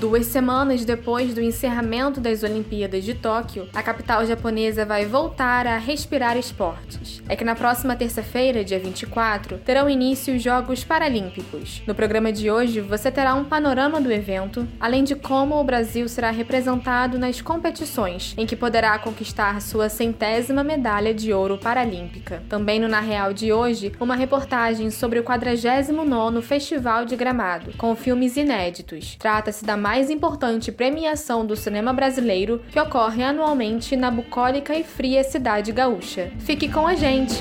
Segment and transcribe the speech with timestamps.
[0.00, 5.76] Duas semanas depois do encerramento das Olimpíadas de Tóquio, a capital japonesa vai voltar a
[5.76, 7.22] respirar esportes.
[7.28, 11.82] É que na próxima terça-feira, dia 24, terão início os Jogos Paralímpicos.
[11.86, 16.08] No programa de hoje, você terá um panorama do evento, além de como o Brasil
[16.08, 22.42] será representado nas competições, em que poderá conquistar sua centésima medalha de ouro paralímpica.
[22.48, 27.94] Também no Na Real de hoje, uma reportagem sobre o 49º Festival de Gramado, com
[27.94, 29.14] filmes inéditos.
[29.18, 35.24] Trata-se da mais importante premiação do cinema brasileiro que ocorre anualmente na bucólica e fria
[35.24, 36.30] cidade gaúcha.
[36.38, 37.40] Fique com a gente!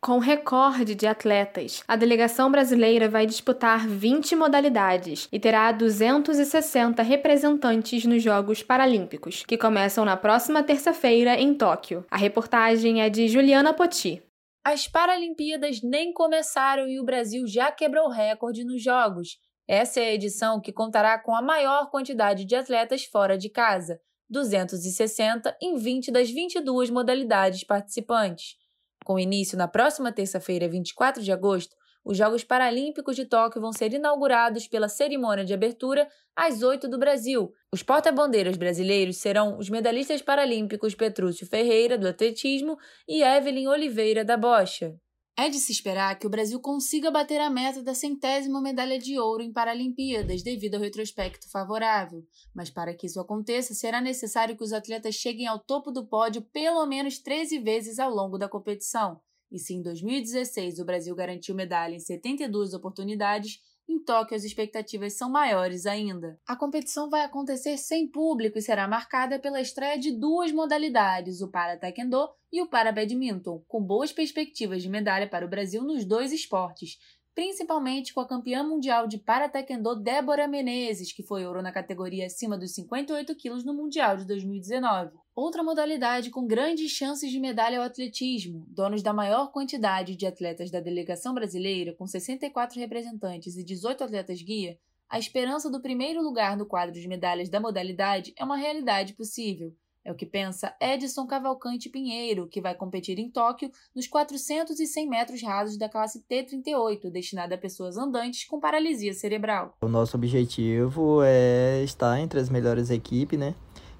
[0.00, 8.04] Com recorde de atletas, a delegação brasileira vai disputar 20 modalidades e terá 260 representantes
[8.04, 12.04] nos Jogos Paralímpicos, que começam na próxima terça-feira em Tóquio.
[12.08, 14.22] A reportagem é de Juliana Poti.
[14.64, 19.38] As Paralimpíadas nem começaram e o Brasil já quebrou recorde nos Jogos.
[19.66, 24.00] Essa é a edição que contará com a maior quantidade de atletas fora de casa,
[24.30, 28.56] 260 em 20 das 22 modalidades participantes.
[29.04, 33.92] Com início na próxima terça-feira, 24 de agosto, os Jogos Paralímpicos de Tóquio vão ser
[33.92, 37.52] inaugurados pela cerimônia de abertura às 8 do Brasil.
[37.72, 42.76] Os porta-bandeiras brasileiros serão os medalhistas paralímpicos Petrúcio Ferreira, do atletismo,
[43.08, 44.94] e Evelyn Oliveira, da bocha.
[45.34, 49.18] É de se esperar que o Brasil consiga bater a meta da centésima medalha de
[49.18, 52.22] ouro em Paralimpíadas devido ao retrospecto favorável.
[52.54, 56.42] Mas para que isso aconteça, será necessário que os atletas cheguem ao topo do pódio
[56.52, 59.20] pelo menos 13 vezes ao longo da competição.
[59.52, 65.12] E se em 2016 o Brasil garantiu medalha em 72 oportunidades, em Tóquio as expectativas
[65.12, 66.40] são maiores ainda.
[66.46, 71.50] A competição vai acontecer sem público e será marcada pela estreia de duas modalidades, o
[71.50, 76.06] para taekwondo e o para badminton, com boas perspectivas de medalha para o Brasil nos
[76.06, 76.98] dois esportes,
[77.34, 82.58] principalmente com a campeã mundial de para-taekwondo Débora Menezes, que foi ouro na categoria acima
[82.58, 85.12] dos 58 quilos no Mundial de 2019.
[85.34, 88.66] Outra modalidade com grandes chances de medalha é o atletismo.
[88.68, 94.42] Donos da maior quantidade de atletas da delegação brasileira, com 64 representantes e 18 atletas
[94.42, 94.78] guia,
[95.08, 99.74] a esperança do primeiro lugar no quadro de medalhas da modalidade é uma realidade possível.
[100.04, 104.86] É o que pensa Edson Cavalcante Pinheiro, que vai competir em Tóquio nos 400 e
[104.86, 109.76] 100 metros rasos da classe T38, destinada a pessoas andantes com paralisia cerebral.
[109.80, 113.54] O nosso objetivo é estar entre as melhores equipes, né?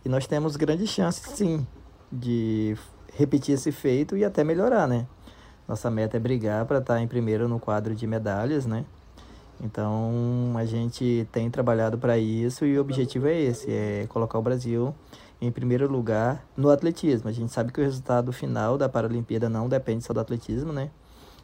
[0.05, 1.65] E nós temos grandes chances, sim,
[2.11, 2.77] de
[3.13, 5.07] repetir esse feito e até melhorar, né?
[5.69, 8.85] Nossa meta é brigar para estar em primeiro no quadro de medalhas, né?
[9.61, 14.43] Então a gente tem trabalhado para isso e o objetivo é esse, é colocar o
[14.43, 14.93] Brasil
[15.43, 17.29] em primeiro lugar no atletismo.
[17.29, 20.89] A gente sabe que o resultado final da Paralimpíada não depende só do atletismo, né?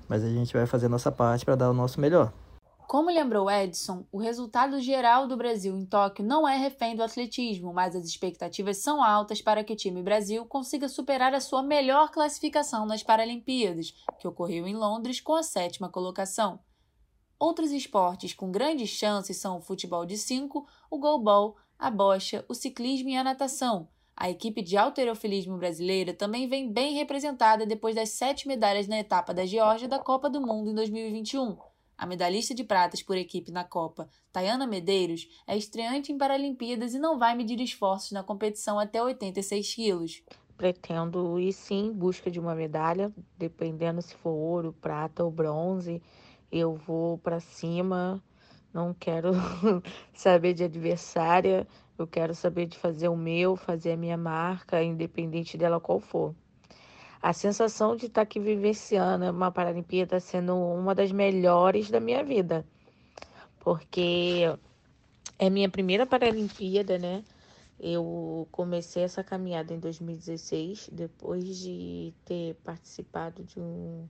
[0.09, 2.33] Mas a gente vai fazer a nossa parte para dar o nosso melhor.
[2.87, 7.75] Como lembrou Edson, o resultado geral do Brasil em Tóquio não é refém do atletismo,
[7.75, 12.11] mas as expectativas são altas para que o time Brasil consiga superar a sua melhor
[12.11, 16.61] classificação nas Paralimpíadas, que ocorreu em Londres com a sétima colocação.
[17.39, 22.55] Outros esportes com grandes chances são o futebol de 5, o goalball, a bocha, o
[22.55, 23.89] ciclismo e a natação.
[24.17, 29.33] A equipe de alterofilismo brasileira também vem bem representada depois das sete medalhas na etapa
[29.33, 31.57] da Geórgia da Copa do Mundo em 2021.
[31.97, 36.99] A medalhista de pratas por equipe na Copa, Tayana Medeiros, é estreante em Paralimpíadas e
[36.99, 40.23] não vai medir esforços na competição até 86 quilos.
[40.57, 46.03] Pretendo ir sim em busca de uma medalha, dependendo se for ouro, prata ou bronze.
[46.51, 48.21] Eu vou para cima
[48.73, 49.33] não quero
[50.13, 51.67] saber de adversária,
[51.99, 56.35] eu quero saber de fazer o meu, fazer a minha marca, independente dela qual for.
[57.21, 62.65] A sensação de estar aqui vivenciando uma Paralimpíada sendo uma das melhores da minha vida,
[63.59, 64.45] porque
[65.39, 67.25] é minha primeira Paralimpíada, né?
[67.81, 74.09] Eu comecei essa caminhada em 2016, depois de ter participado de um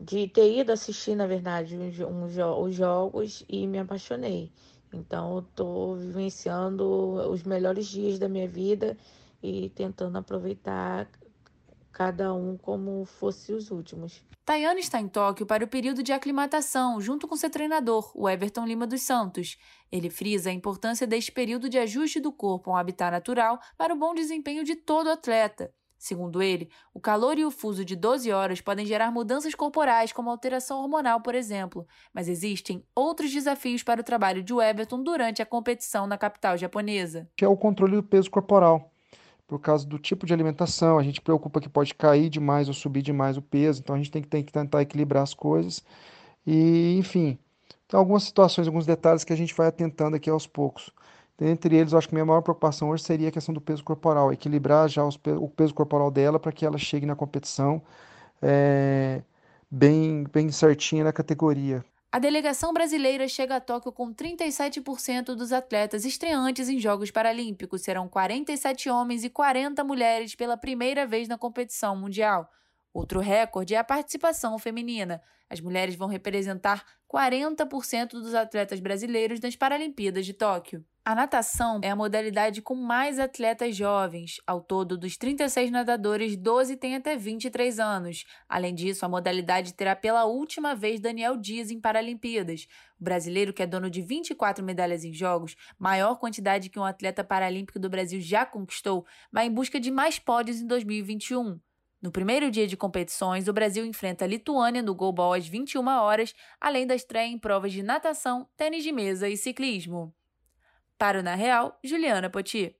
[0.00, 1.96] de ter ido assistir, na verdade, os,
[2.36, 4.52] os jogos e me apaixonei.
[4.92, 6.84] Então, eu estou vivenciando
[7.30, 8.96] os melhores dias da minha vida
[9.42, 11.08] e tentando aproveitar
[11.92, 14.22] cada um como fosse os últimos.
[14.44, 18.64] Tayane está em Tóquio para o período de aclimatação, junto com seu treinador, o Everton
[18.64, 19.58] Lima dos Santos.
[19.92, 23.92] Ele frisa a importância deste período de ajuste do corpo a um habitat natural para
[23.92, 25.70] o bom desempenho de todo atleta.
[25.98, 30.30] Segundo ele, o calor e o fuso de 12 horas podem gerar mudanças corporais, como
[30.30, 35.46] alteração hormonal, por exemplo, mas existem outros desafios para o trabalho de Everton durante a
[35.46, 37.28] competição na capital japonesa.
[37.36, 38.92] Que é o controle do peso corporal.
[39.48, 43.02] Por causa do tipo de alimentação, a gente preocupa que pode cair demais ou subir
[43.02, 45.82] demais o peso, então a gente tem que, tem que tentar equilibrar as coisas.
[46.46, 47.38] E, enfim,
[47.88, 50.90] tem algumas situações, alguns detalhes que a gente vai atentando aqui aos poucos.
[51.40, 54.32] Entre eles, eu acho que minha maior preocupação hoje seria a questão do peso corporal,
[54.32, 57.80] equilibrar já o peso corporal dela para que ela chegue na competição
[58.42, 59.22] é,
[59.70, 61.84] bem, bem certinha na categoria.
[62.10, 67.82] A delegação brasileira chega a Tóquio com 37% dos atletas estreantes em Jogos Paralímpicos.
[67.82, 72.50] Serão 47 homens e 40 mulheres pela primeira vez na competição mundial.
[72.94, 75.20] Outro recorde é a participação feminina.
[75.50, 76.82] As mulheres vão representar
[77.12, 80.82] 40% dos atletas brasileiros nas Paralimpíadas de Tóquio.
[81.08, 84.42] A natação é a modalidade com mais atletas jovens.
[84.46, 88.26] Ao todo, dos 36 nadadores, 12 têm até 23 anos.
[88.46, 92.68] Além disso, a modalidade terá pela última vez Daniel Dias em Paralimpíadas.
[93.00, 97.24] O brasileiro, que é dono de 24 medalhas em jogos, maior quantidade que um atleta
[97.24, 101.58] paralímpico do Brasil já conquistou, vai em busca de mais pódios em 2021.
[102.02, 106.34] No primeiro dia de competições, o Brasil enfrenta a Lituânia no goalball às 21 horas,
[106.60, 110.14] além da estreia em provas de natação, tênis de mesa e ciclismo.
[110.98, 112.74] Para o Na Real, Juliana Poti.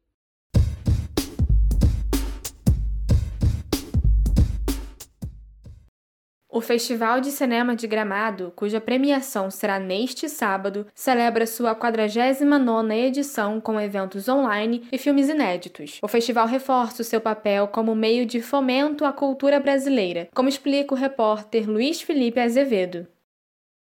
[6.50, 13.61] O Festival de Cinema de Gramado, cuja premiação será neste sábado, celebra sua 49ª edição
[13.61, 16.00] com eventos online e filmes inéditos.
[16.03, 20.93] O festival reforça o seu papel como meio de fomento à cultura brasileira, como explica
[20.93, 23.06] o repórter Luiz Felipe Azevedo.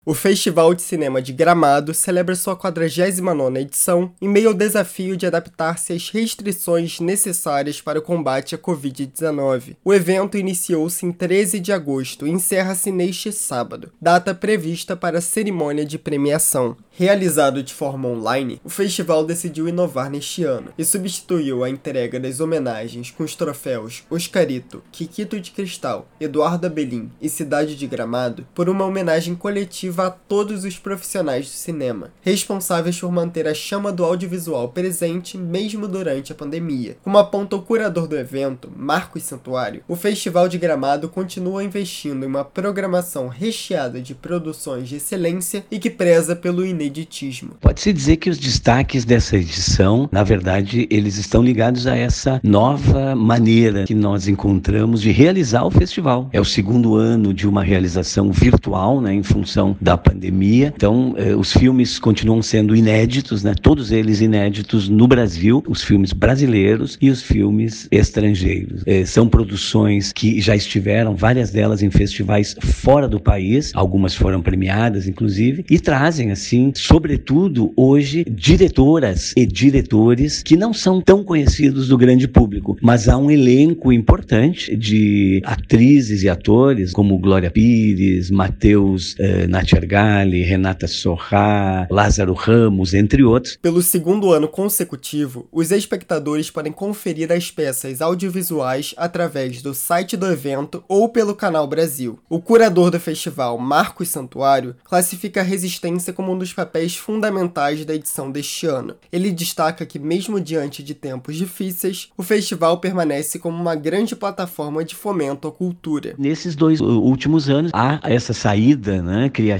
[0.06, 5.26] O Festival de Cinema de Gramado celebra sua 49ª edição em meio ao desafio de
[5.26, 9.76] adaptar-se às restrições necessárias para o combate à Covid-19.
[9.84, 15.20] O evento iniciou-se em 13 de agosto e encerra-se neste sábado, data prevista para a
[15.20, 16.78] cerimônia de premiação.
[16.92, 22.40] Realizado de forma online, o festival decidiu inovar neste ano e substituiu a entrega das
[22.40, 28.70] homenagens com os troféus Oscarito, Kikito de Cristal, Eduardo Abelim e Cidade de Gramado por
[28.70, 34.04] uma homenagem coletiva a todos os profissionais do cinema, responsáveis por manter a chama do
[34.04, 36.96] audiovisual presente mesmo durante a pandemia.
[37.02, 42.28] Como aponta o curador do evento, Marcos Santuário, o Festival de Gramado continua investindo em
[42.28, 48.28] uma programação recheada de produções de excelência e que preza pelo ineditismo Pode-se dizer que
[48.28, 54.28] os destaques dessa edição, na verdade, eles estão ligados a essa nova maneira que nós
[54.28, 56.28] encontramos de realizar o festival.
[56.32, 60.72] É o segundo ano de uma realização virtual, né, em função da pandemia.
[60.74, 66.12] Então, eh, os filmes continuam sendo inéditos, né, todos eles inéditos no Brasil, os filmes
[66.12, 68.82] brasileiros e os filmes estrangeiros.
[68.86, 74.42] Eh, são produções que já estiveram, várias delas em festivais fora do país, algumas foram
[74.42, 81.88] premiadas, inclusive, e trazem, assim, sobretudo hoje, diretoras e diretores que não são tão conhecidos
[81.88, 88.30] do grande público, mas há um elenco importante de atrizes e atores como Glória Pires,
[88.30, 93.56] Matheus eh, Natchergali, Renata Sorrá, Lázaro Ramos, entre outros.
[93.62, 100.26] Pelo segundo ano consecutivo, os espectadores podem conferir as peças audiovisuais através do site do
[100.26, 102.18] evento ou pelo canal Brasil.
[102.28, 107.94] O curador do festival, Marcos Santuário, classifica a resistência como um dos papéis fundamentais da
[107.94, 108.96] edição deste ano.
[109.12, 114.84] Ele destaca que, mesmo diante de tempos difíceis, o festival permanece como uma grande plataforma
[114.84, 116.14] de fomento à cultura.
[116.18, 119.59] Nesses dois últimos anos, há essa saída né, criativa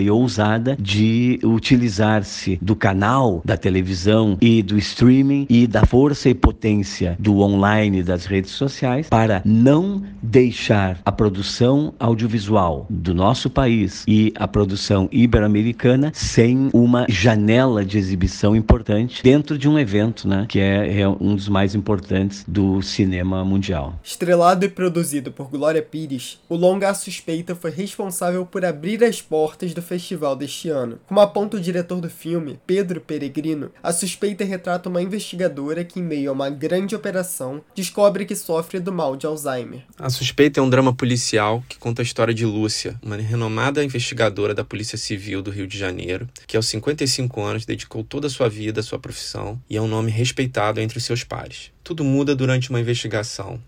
[0.00, 6.34] e ousada de utilizar-se do canal da televisão e do streaming e da força e
[6.34, 14.04] potência do online das redes sociais para não deixar a produção audiovisual do nosso país
[14.06, 20.46] e a produção ibero-americana sem uma janela de exibição importante dentro de um evento, né,
[20.48, 23.98] que é, é um dos mais importantes do cinema mundial.
[24.02, 29.72] Estrelado e produzido por Glória Pires, o longa Suspeita foi responsável por abrir as portas
[29.72, 31.00] do festival deste ano.
[31.06, 36.02] Como aponta o diretor do filme, Pedro Peregrino, a suspeita retrata uma investigadora que, em
[36.02, 39.86] meio a uma grande operação, descobre que sofre do mal de Alzheimer.
[39.98, 44.54] A Suspeita é um drama policial que conta a história de Lúcia, uma renomada investigadora
[44.54, 48.50] da Polícia Civil do Rio de Janeiro que aos 55 anos dedicou toda a sua
[48.50, 51.72] vida à sua profissão e é um nome respeitado entre seus pares.
[51.82, 53.58] Tudo muda durante uma investigação,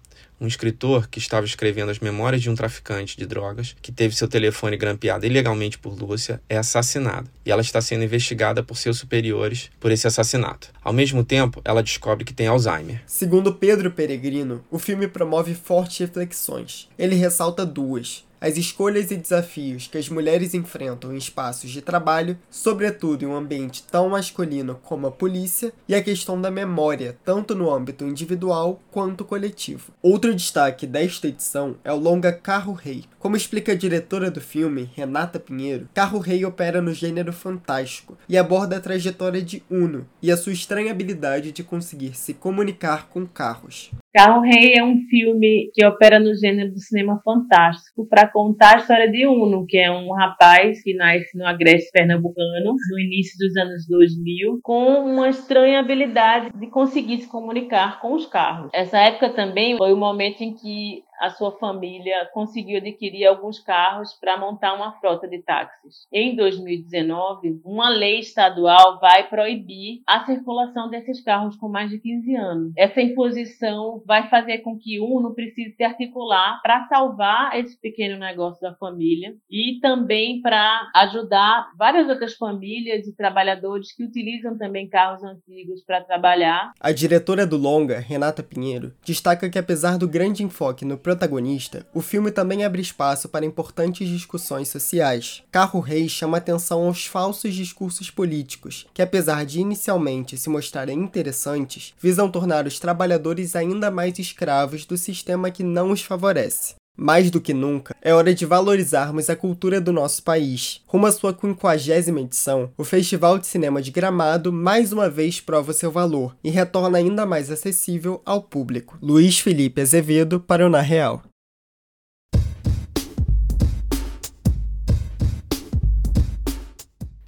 [0.41, 4.29] um escritor que estava escrevendo as memórias de um traficante de drogas, que teve seu
[4.29, 7.29] telefone grampeado ilegalmente por Lúcia, é assassinado.
[7.45, 10.71] E ela está sendo investigada por seus superiores por esse assassinato.
[10.83, 13.03] Ao mesmo tempo, ela descobre que tem Alzheimer.
[13.07, 16.88] Segundo Pedro Peregrino, o filme promove fortes reflexões.
[16.99, 22.37] Ele ressalta duas as escolhas e desafios que as mulheres enfrentam em espaços de trabalho,
[22.51, 27.55] sobretudo em um ambiente tão masculino como a polícia, e a questão da memória, tanto
[27.55, 29.93] no âmbito individual quanto coletivo.
[30.03, 33.05] Outro destaque desta edição é o longa Carro Rei.
[33.19, 38.37] Como explica a diretora do filme, Renata Pinheiro, Carro Rei opera no gênero fantástico e
[38.37, 43.27] aborda a trajetória de Uno e a sua estranha habilidade de conseguir se comunicar com
[43.27, 43.91] carros.
[44.14, 48.78] Carro Rei é um filme que opera no gênero do cinema fantástico para contar a
[48.78, 53.56] história de Uno, que é um rapaz que nasce no Agreste Pernambucano, no início dos
[53.56, 58.71] anos 2000, com uma estranha habilidade de conseguir se comunicar com os carros.
[58.73, 64.12] Essa época também foi o momento em que a sua família conseguiu adquirir alguns carros
[64.21, 66.07] para montar uma frota de táxis.
[66.12, 72.37] Em 2019, uma lei estadual vai proibir a circulação desses carros com mais de 15
[72.37, 72.73] anos.
[72.76, 78.19] Essa imposição vai fazer com que o Uno precise se articular para salvar esse pequeno
[78.19, 84.88] negócio da família e também para ajudar várias outras famílias e trabalhadores que utilizam também
[84.88, 86.73] carros antigos para trabalhar.
[86.78, 92.02] A diretora do longa, Renata Pinheiro, destaca que apesar do grande enfoque no protagonista, o
[92.02, 95.42] filme também abre espaço para importantes discussões sociais.
[95.50, 101.94] Carro Rei chama atenção aos falsos discursos políticos, que apesar de inicialmente se mostrarem interessantes,
[102.00, 106.75] visam tornar os trabalhadores ainda mais escravos do sistema que não os favorece.
[106.97, 110.81] Mais do que nunca, é hora de valorizarmos a cultura do nosso país.
[110.87, 115.73] Rumo à sua quinquagésima edição, o Festival de Cinema de Gramado mais uma vez prova
[115.73, 118.97] seu valor e retorna ainda mais acessível ao público.
[119.03, 121.23] Luiz Felipe Azevedo para o Na Real.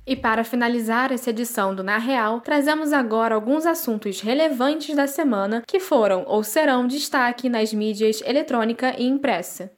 [0.09, 5.65] E para finalizar essa edição do Na Real, trazemos agora alguns assuntos relevantes da semana
[5.67, 9.73] que foram ou serão destaque nas mídias eletrônica e impressa.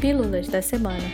[0.00, 1.04] Pílulas da semana.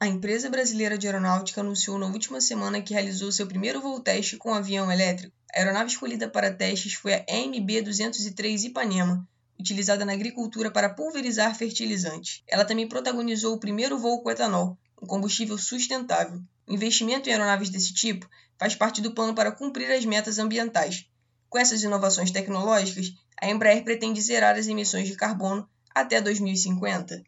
[0.00, 4.38] A empresa brasileira de aeronáutica anunciou na última semana que realizou seu primeiro voo teste
[4.38, 5.32] com um avião elétrico.
[5.54, 9.24] A aeronave escolhida para testes foi a MB-203 Ipanema,
[9.60, 12.42] utilizada na agricultura para pulverizar fertilizantes.
[12.48, 16.40] Ela também protagonizou o primeiro voo com etanol, um combustível sustentável.
[16.68, 21.06] O investimento em aeronaves desse tipo faz parte do plano para cumprir as metas ambientais.
[21.48, 27.22] Com essas inovações tecnológicas, a Embraer pretende zerar as emissões de carbono até 2050.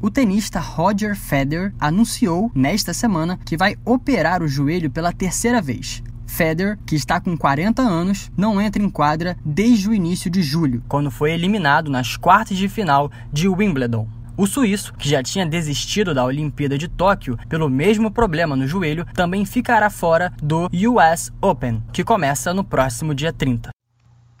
[0.00, 6.02] O tenista Roger Federer anunciou nesta semana que vai operar o joelho pela terceira vez.
[6.26, 10.82] Federer, que está com 40 anos, não entra em quadra desde o início de julho,
[10.88, 14.08] quando foi eliminado nas quartas de final de Wimbledon.
[14.38, 19.06] O suíço, que já tinha desistido da Olimpíada de Tóquio pelo mesmo problema no joelho,
[19.14, 23.70] também ficará fora do US Open, que começa no próximo dia 30.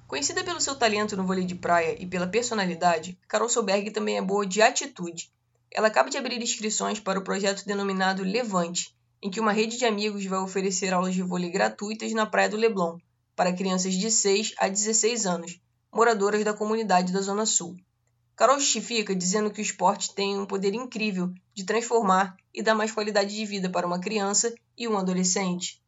[0.06, 4.22] Conhecida pelo seu talento no vôlei de praia e pela personalidade, Carol Solberg também é
[4.22, 5.30] boa de atitude.
[5.72, 9.84] Ela acaba de abrir inscrições para o projeto denominado Levante, em que uma rede de
[9.84, 12.98] amigos vai oferecer aulas de vôlei gratuitas na Praia do Leblon
[13.34, 15.60] para crianças de 6 a 16 anos,
[15.92, 17.76] moradoras da comunidade da Zona Sul.
[18.34, 22.92] Carol justifica dizendo que o esporte tem um poder incrível de transformar e dar mais
[22.92, 25.82] qualidade de vida para uma criança e um adolescente.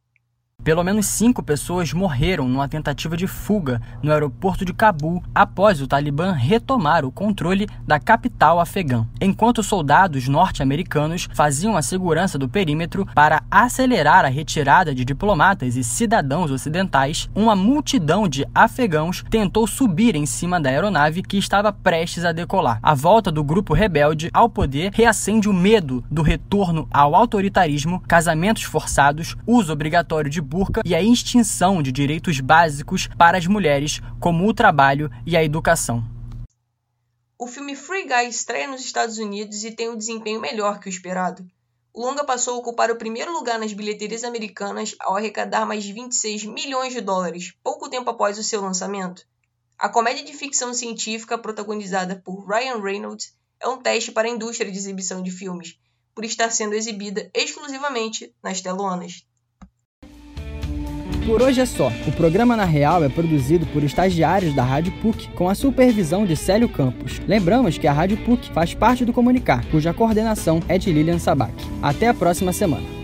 [0.69, 5.87] Pelo menos cinco pessoas morreram numa tentativa de fuga no aeroporto de Cabul após o
[5.87, 13.07] Talibã retomar o controle da capital afegã, enquanto soldados norte-americanos faziam a segurança do perímetro
[13.15, 17.31] para acelerar a retirada de diplomatas e cidadãos ocidentais.
[17.35, 22.79] Uma multidão de afegãos tentou subir em cima da aeronave que estava prestes a decolar.
[22.83, 28.65] A volta do grupo rebelde ao poder reacende o medo do retorno ao autoritarismo, casamentos
[28.65, 30.43] forçados, uso obrigatório de
[30.85, 36.05] e a extinção de direitos básicos para as mulheres, como o trabalho e a educação.
[37.39, 40.91] O filme Free Guy estreia nos Estados Unidos e tem um desempenho melhor que o
[40.91, 41.47] esperado.
[41.93, 45.93] O longa passou a ocupar o primeiro lugar nas bilheterias americanas ao arrecadar mais de
[45.93, 49.27] 26 milhões de dólares, pouco tempo após o seu lançamento.
[49.79, 54.71] A comédia de ficção científica protagonizada por Ryan Reynolds é um teste para a indústria
[54.71, 55.79] de exibição de filmes,
[56.15, 59.25] por estar sendo exibida exclusivamente nas telonas.
[61.29, 61.93] Por hoje é só.
[62.07, 66.35] O programa Na Real é produzido por estagiários da Rádio PUC, com a supervisão de
[66.35, 67.21] Célio Campos.
[67.29, 71.53] Lembramos que a Rádio PUC faz parte do Comunicar, cuja coordenação é de Lilian Sabac.
[71.83, 72.98] Até a próxima semana.